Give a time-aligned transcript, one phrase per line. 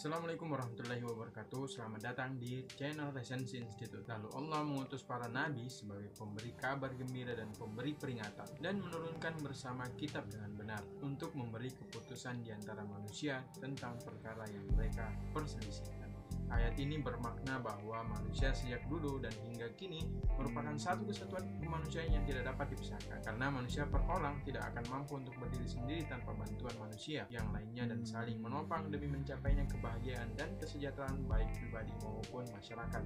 [0.00, 1.68] Assalamualaikum warahmatullahi wabarakatuh.
[1.68, 7.36] Selamat datang di channel Resensi Institute Lalu Allah mengutus para nabi sebagai pemberi kabar gembira
[7.36, 13.44] dan pemberi peringatan Dan menurunkan bersama kitab dengan benar Untuk memberi keputusan di antara manusia
[13.60, 16.09] tentang perkara yang mereka perselisihkan
[16.50, 20.02] Ayat ini bermakna bahwa manusia sejak dulu dan hingga kini
[20.34, 25.22] merupakan satu kesatuan kemanusiaan yang tidak dapat dipisahkan karena manusia per orang tidak akan mampu
[25.22, 30.50] untuk berdiri sendiri tanpa bantuan manusia yang lainnya dan saling menopang demi mencapainya kebahagiaan dan
[30.58, 33.02] kesejahteraan baik pribadi maupun masyarakat.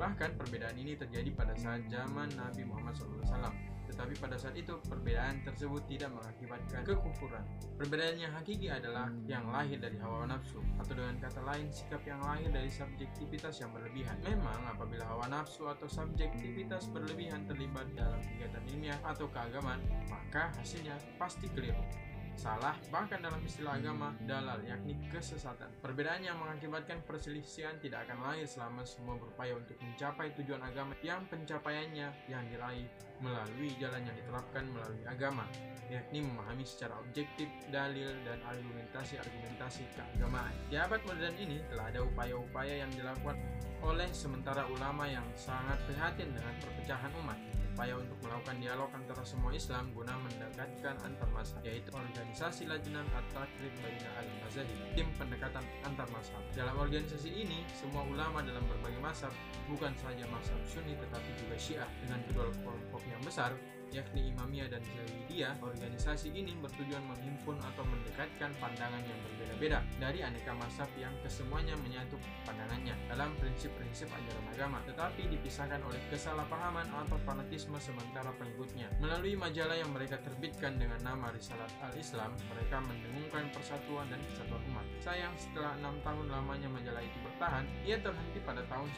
[0.00, 5.40] Bahkan perbedaan ini terjadi pada saat zaman Nabi Muhammad SAW tetapi pada saat itu perbedaan
[5.42, 7.44] tersebut tidak mengakibatkan kekufuran.
[7.80, 12.20] Perbedaan yang hakiki adalah yang lahir dari hawa nafsu, atau dengan kata lain sikap yang
[12.20, 14.20] lahir dari subjektivitas yang berlebihan.
[14.22, 19.80] Memang apabila hawa nafsu atau subjektivitas berlebihan terlibat dalam kegiatan ilmiah atau keagamaan,
[20.12, 22.07] maka hasilnya pasti keliru
[22.38, 25.66] salah, bahkan dalam istilah agama, dalal, yakni kesesatan.
[25.82, 31.26] Perbedaan yang mengakibatkan perselisihan tidak akan lahir selama semua berupaya untuk mencapai tujuan agama yang
[31.26, 32.86] pencapaiannya yang diraih
[33.18, 35.44] melalui jalan yang diterapkan melalui agama,
[35.90, 40.54] yakni memahami secara objektif dalil dan argumentasi-argumentasi keagamaan.
[40.70, 43.34] Di abad modern ini telah ada upaya-upaya yang dilakukan
[43.82, 47.38] oleh sementara ulama yang sangat prihatin dengan perpecahan umat
[47.78, 47.94] upaya
[48.38, 54.78] melakukan dialog antara semua Islam guna mendekatkan antar mazhab, yaitu organisasi Lajnan At-Takrib Baina Al-Mazhabi,
[54.94, 56.38] tim pendekatan antar mazhab.
[56.54, 59.34] Dalam organisasi ini, semua ulama dalam berbagai mazhab,
[59.66, 63.50] bukan saja mazhab Sunni tetapi juga Syiah, dengan kedua kelompok yang besar,
[63.92, 70.52] yakni Imamiyah dan Zaidiyah, organisasi ini bertujuan menghimpun atau mendekatkan pandangan yang berbeda-beda dari aneka
[70.56, 77.78] mazhab yang kesemuanya menyatu pandangannya dalam prinsip-prinsip ajaran agama, tetapi dipisahkan oleh kesalahpahaman atau fanatisme
[77.78, 78.90] sementara pengikutnya.
[78.98, 84.86] Melalui majalah yang mereka terbitkan dengan nama Risalat Al-Islam, mereka mendengungkan persatuan dan kesatuan umat.
[84.98, 88.88] Sayang, setelah enam tahun lamanya majalah itu bertahan, ia terhenti pada tahun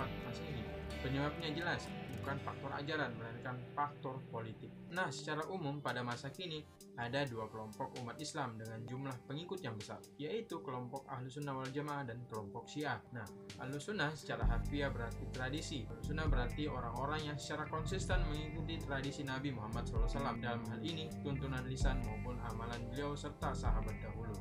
[0.00, 0.62] 1964 Masehi.
[1.00, 1.88] Penyebabnya jelas,
[2.20, 3.99] bukan faktor ajaran, melainkan faktor
[4.32, 4.72] politik.
[4.90, 6.64] Nah, secara umum pada masa kini
[6.96, 11.70] ada dua kelompok umat Islam dengan jumlah pengikut yang besar, yaitu kelompok Ahlus Sunnah wal
[11.70, 13.00] Jamaah dan kelompok Syiah.
[13.12, 13.24] Nah,
[13.60, 15.84] Ahlus Sunnah secara harfiah berarti tradisi.
[15.88, 20.08] Ahlus Sunnah berarti orang-orang yang secara konsisten mengikuti tradisi Nabi Muhammad SAW.
[20.40, 24.32] Dalam hal ini, tuntunan lisan maupun amalan beliau serta sahabat dahulu.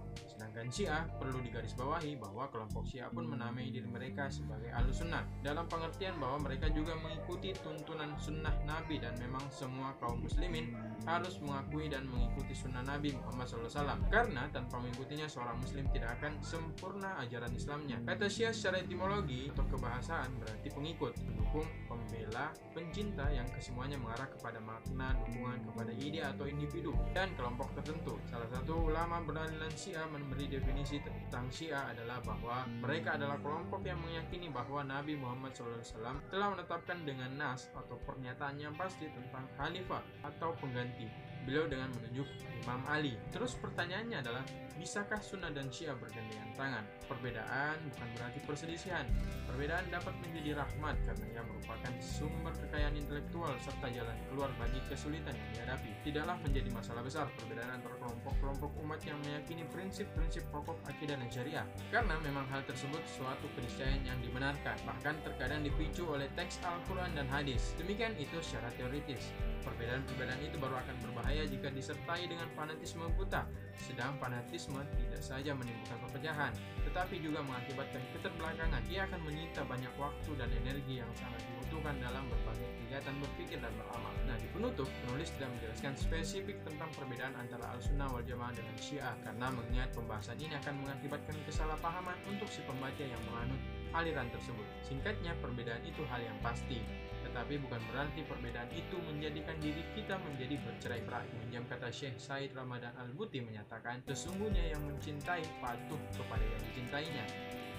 [0.50, 5.70] Sedangkan Syiah perlu digarisbawahi bahwa kelompok Syiah pun menamai diri mereka sebagai Ahlus Sunnah dalam
[5.70, 10.74] pengertian bahwa mereka juga mengikuti tuntunan sunnah Nabi dan memang semua kaum muslimin
[11.06, 16.42] harus mengakui dan mengikuti sunnah Nabi Muhammad SAW karena tanpa mengikutinya seorang muslim tidak akan
[16.42, 18.02] sempurna ajaran Islamnya.
[18.10, 24.58] Kata Syiah secara etimologi atau kebahasaan berarti pengikut, pendukung, pembela, pencinta yang kesemuanya mengarah kepada
[24.58, 28.18] makna dukungan kepada ide atau individu dan kelompok tertentu.
[28.26, 34.02] Salah satu ulama beraliran Syiah memberi definisi tentang Syiah adalah bahwa mereka adalah kelompok yang
[34.02, 40.02] meyakini bahwa Nabi Muhammad SAW telah menetapkan dengan nas atau pernyataan yang pasti tentang khalifah
[40.26, 41.08] atau pengganti
[41.48, 42.28] beliau dengan menunjuk
[42.62, 43.16] Imam Ali.
[43.32, 44.44] Terus pertanyaannya adalah,
[44.76, 46.86] bisakah Sunnah dan Syiah bergandengan tangan?
[47.08, 49.06] Perbedaan bukan berarti perselisihan.
[49.48, 52.54] Perbedaan dapat menjadi rahmat karena ia merupakan sumber
[52.90, 55.90] kekayaan intelektual serta jalan keluar bagi kesulitan yang dihadapi.
[56.02, 61.66] Tidaklah menjadi masalah besar perbedaan antara kelompok-kelompok umat yang meyakini prinsip-prinsip pokok akidah dan syariah.
[61.94, 67.30] Karena memang hal tersebut suatu keniscayaan yang dibenarkan, bahkan terkadang dipicu oleh teks Al-Quran dan
[67.30, 67.78] hadis.
[67.78, 69.30] Demikian itu secara teoritis.
[69.62, 73.46] Perbedaan-perbedaan itu baru akan berbahaya jika disertai dengan fanatisme buta.
[73.78, 76.52] Sedang fanatisme tidak saja menimbulkan perpecahan,
[76.90, 78.82] tetapi juga mengakibatkan keterbelakangan.
[78.90, 83.74] Ia akan menyita banyak waktu dan energi yang sangat dibutuhkan dalam berbagai kegiatan berpikir dan
[83.76, 84.14] beramal.
[84.26, 89.16] Nah, di penutup, penulis tidak menjelaskan spesifik tentang perbedaan antara Al-Sunnah wal Jamaah dengan Syiah
[89.26, 94.68] karena mengingat pembahasan ini akan mengakibatkan kesalahpahaman untuk si pembaca yang menganut aliran tersebut.
[94.86, 96.82] Singkatnya, perbedaan itu hal yang pasti,
[97.26, 101.28] tetapi bukan berarti perbedaan itu menjadikan diri kita menjadi bercerai-berai.
[101.46, 107.26] Menjam kata Syekh Said Ramadan Al-Buti menyatakan, sesungguhnya yang mencintai patuh kepada yang dicintainya.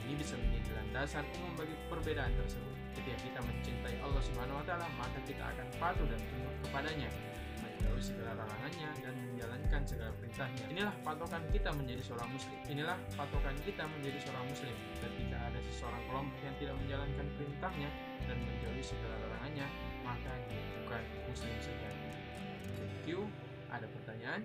[0.06, 2.74] Ini bisa menjadi landasan umum bagi perbedaan tersebut.
[2.96, 7.10] Ketika kita mencintai Allah Subhanahu wa taala, maka kita akan patuh dan tunduk kepadanya
[7.80, 10.64] menjauhi segala larangannya dan menjalankan segala perintahnya.
[10.68, 12.58] Inilah patokan kita menjadi seorang muslim.
[12.68, 14.74] Inilah patokan kita menjadi seorang muslim.
[15.00, 17.90] Ketika ada seseorang kelompok yang tidak menjalankan perintahnya
[18.28, 19.66] dan menjauhi segala larangannya,
[20.04, 22.08] maka dia bukan muslim sejati.
[22.76, 23.20] Thank you.
[23.70, 24.40] Ada pertanyaan?